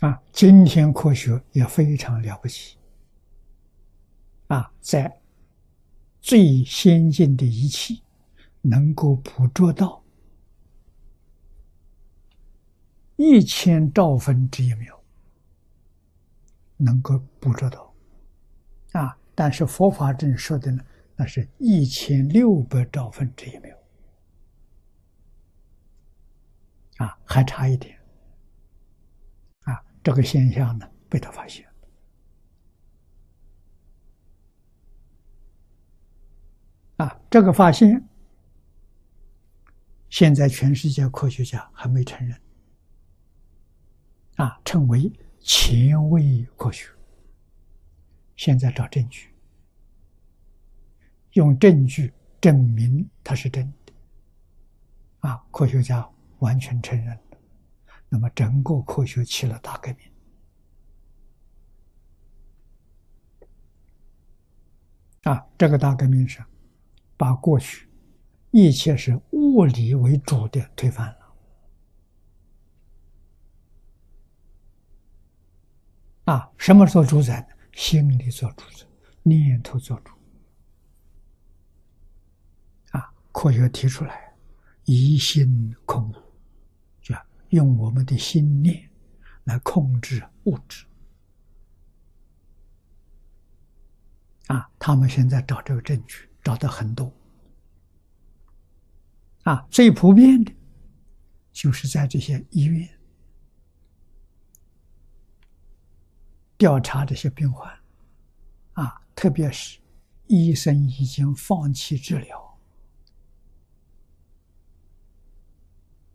[0.00, 2.78] 啊，今天科学也非常了不起。
[4.46, 5.20] 啊，在
[6.20, 8.02] 最先进的仪器
[8.62, 10.02] 能够捕捉到
[13.16, 15.02] 一千兆分之一秒，
[16.76, 17.92] 能够捕捉到。
[18.92, 20.80] 啊，但是佛法正说的呢，
[21.16, 23.76] 那是一千六百兆分之一秒。
[26.98, 27.97] 啊，还差一点。
[30.08, 31.68] 这个现象呢，被他发现
[36.96, 38.02] 啊，这个发现，
[40.08, 42.40] 现在全世界科学家还没承认，
[44.36, 46.88] 啊，称为前卫科学。
[48.34, 49.28] 现在找证据，
[51.34, 53.92] 用证据证明它是真的，
[55.28, 57.18] 啊，科学家完全承认。
[58.08, 59.98] 那么，整个科学起了大革命
[65.24, 65.46] 啊！
[65.58, 66.42] 这个大革命是
[67.16, 67.86] 把过去
[68.50, 71.34] 一切是物理为主的推翻了
[76.32, 76.50] 啊！
[76.56, 77.48] 什么做主宰呢？
[77.72, 78.86] 心理做主宰，
[79.22, 80.14] 念头做主
[82.92, 83.12] 啊！
[83.32, 84.34] 科学提出来，
[84.84, 86.10] 疑心空。
[87.50, 88.90] 用我们的心念
[89.44, 90.84] 来控制物质
[94.48, 94.70] 啊！
[94.78, 97.12] 他们现在找这个证据，找的很多
[99.44, 99.66] 啊。
[99.70, 100.52] 最普遍的，
[101.52, 102.88] 就是在这些医院
[106.56, 107.72] 调查这些病患
[108.72, 109.80] 啊，特别是
[110.26, 112.58] 医生已经放弃治疗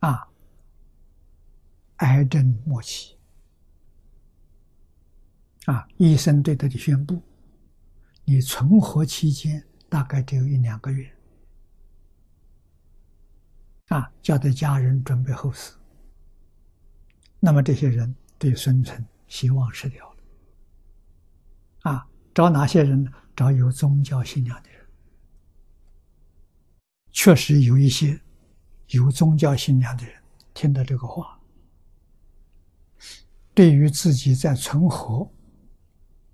[0.00, 0.28] 啊。
[1.96, 3.14] 癌症末期，
[5.64, 7.22] 啊，医生对他的宣布：
[8.24, 11.10] 你存活期间大概只有一两个月，
[13.88, 15.72] 啊，叫他家人准备后事。
[17.40, 23.10] 那么这些人对生存希望失掉了，啊，找哪些人呢？
[23.34, 24.86] 找有宗教信仰的人。
[27.12, 28.20] 确实有一些
[28.88, 31.35] 有宗教信仰的人听到这个话。
[33.56, 35.32] 对于自己在存活，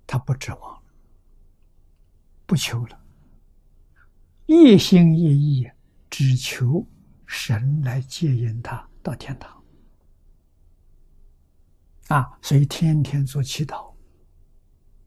[0.09, 0.83] 他不指望了，
[2.45, 3.01] 不求了，
[4.47, 5.71] 一心一意
[6.11, 6.85] 只求
[7.25, 9.63] 神来接引他到天堂。
[12.09, 13.95] 啊，所以天天做祈祷，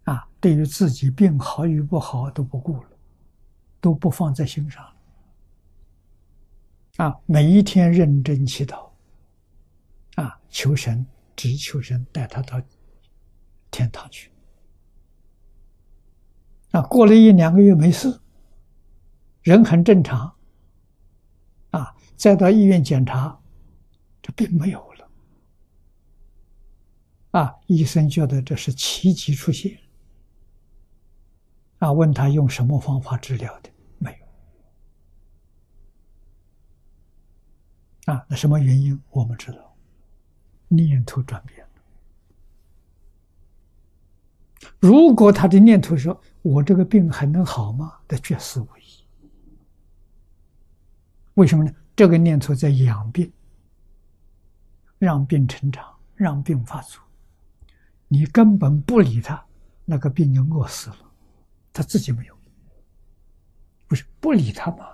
[0.05, 2.89] 啊，对于自己病好与不好都不顾了，
[3.81, 4.95] 都不放在心上了。
[7.05, 8.89] 啊，每一天认真祈祷，
[10.15, 11.05] 啊，求神。
[11.35, 12.61] 只求人带他到
[13.71, 14.31] 天堂去。
[16.71, 18.19] 啊，过了一两个月没事，
[19.41, 20.35] 人很正常。
[21.71, 23.41] 啊，再到医院检查，
[24.21, 25.09] 这病没有了。
[27.31, 29.77] 啊，医生觉得这是奇迹出现。
[31.79, 33.69] 啊，问他用什么方法治疗的？
[33.97, 34.17] 没
[38.07, 38.13] 有。
[38.13, 39.01] 啊，那什么原因？
[39.11, 39.74] 我们知道。
[40.67, 41.69] 念头转变了。
[44.79, 49.05] 如果他的念头说：“我这个病还能好吗？”那绝死无疑。
[51.35, 51.71] 为什么呢？
[51.95, 53.31] 这个念头在养病，
[54.97, 57.01] 让病成长，让病发作。
[58.07, 59.45] 你根本不理他，
[59.85, 60.97] 那个病就饿死了，
[61.73, 62.35] 他自己没有。
[63.87, 64.87] 不是不理他吗？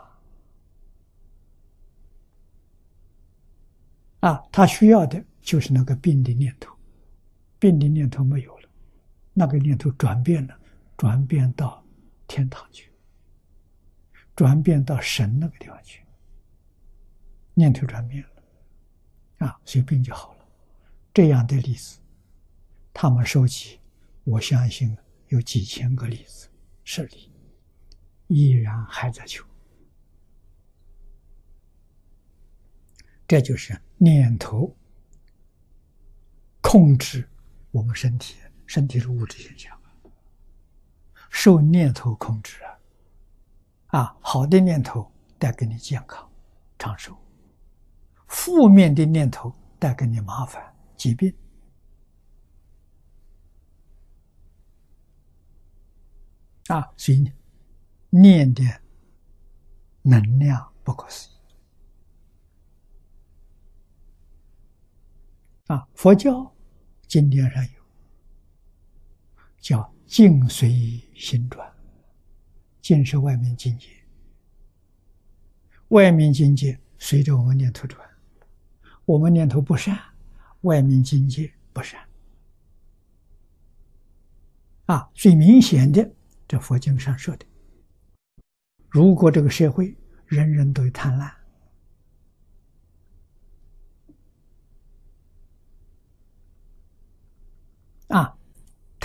[4.21, 5.23] 啊，他需要的。
[5.43, 6.71] 就是那个病的念头，
[7.57, 8.69] 病的念头没有了，
[9.33, 10.55] 那个念头转变了，
[10.95, 11.83] 转变到
[12.27, 12.91] 天堂去，
[14.35, 16.03] 转变到神那个地方去，
[17.55, 20.45] 念头转变了，啊，所以病就好了。
[21.11, 21.97] 这样的例子，
[22.93, 23.79] 他们收集，
[24.23, 24.95] 我相信
[25.29, 26.47] 有几千个例子
[26.83, 27.31] 事例，
[28.27, 29.43] 依然还在求，
[33.31, 34.75] 这就是念头。
[36.59, 37.25] 控制
[37.71, 38.35] 我们身体，
[38.65, 39.81] 身体是物质现象，
[41.29, 42.61] 受念头控制
[43.87, 43.99] 啊！
[43.99, 46.29] 啊，好的念头带给你健康、
[46.77, 47.13] 长寿；
[48.27, 50.61] 负面的念头带给你麻烦、
[50.97, 51.33] 疾病。
[56.67, 57.31] 啊，所以
[58.09, 58.61] 念的
[60.01, 61.40] 能量不可思议
[65.71, 65.87] 啊！
[65.93, 66.53] 佛教。
[67.07, 67.69] 经典上有，
[69.59, 70.71] 叫境随
[71.13, 71.69] 心转，
[72.79, 73.87] 境是外面境界，
[75.89, 77.99] 外面境界随着我们念头转，
[79.03, 79.99] 我们念头不善，
[80.61, 81.99] 外面境界不善。
[84.85, 86.09] 啊，最明显的，
[86.47, 87.45] 这佛经上说的，
[88.87, 89.93] 如果这个社会
[90.27, 91.29] 人人都有贪婪，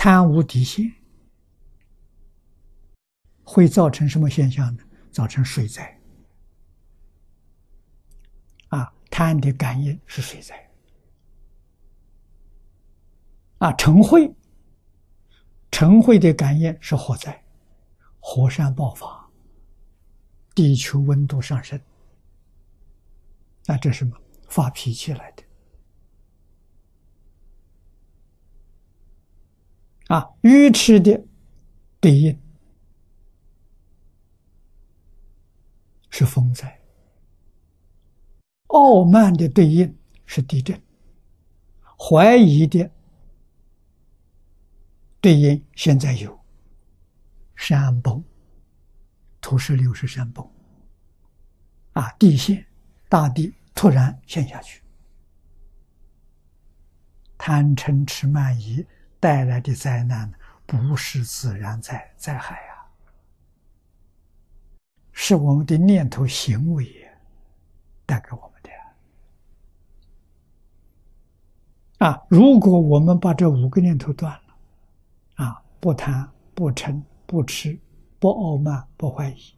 [0.07, 0.89] 贪无底线，
[3.43, 4.83] 会造成什么现象呢？
[5.11, 5.99] 造成水灾。
[8.69, 10.71] 啊，贪的感应是水灾。
[13.57, 14.33] 啊，嗔恚。
[15.71, 17.43] 晨会的感应是火灾，
[18.21, 19.29] 火山爆发，
[20.55, 21.77] 地球温度上升，
[23.65, 24.17] 那这是什么？
[24.47, 25.43] 发脾气来的。
[30.07, 31.21] 啊，愚痴的
[31.99, 32.39] 对应
[36.09, 36.79] 是风灾，
[38.67, 40.81] 傲慢的对应是地震，
[41.97, 42.89] 怀疑的。
[45.19, 46.39] 对应现在有
[47.55, 48.23] 山崩，
[49.41, 50.47] 土石流是山崩，
[51.93, 52.65] 啊，地陷，
[53.09, 54.81] 大地突然陷下去，
[57.37, 58.85] 贪嗔痴慢疑
[59.19, 60.31] 带来的灾难
[60.65, 62.85] 不是自然灾灾害啊，
[65.11, 66.85] 是我们的念头行为
[68.05, 68.69] 带给我们的
[72.05, 72.21] 啊。
[72.29, 74.41] 如果我们把这五个念头断了。
[75.35, 77.79] 啊不贪不嗔不痴
[78.19, 79.53] 不傲慢不怀疑，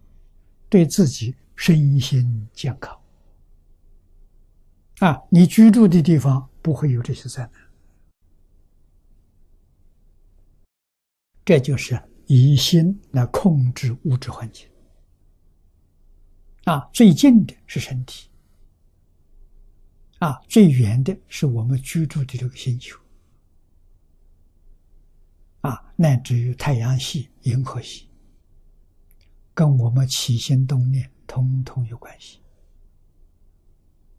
[0.68, 3.00] 对自己身心健康
[5.00, 5.22] 啊！
[5.30, 7.69] 你居住的地方不会有这些灾难。
[11.50, 14.68] 这就是以心来控制物质环境
[16.66, 16.88] 啊！
[16.94, 18.30] 最近的是身体
[20.20, 22.96] 啊，最远的是我们居住的这个星球。
[25.62, 28.08] 啊，乃至于太阳系、银河系，
[29.56, 32.40] 跟我们起心动念通通有关系。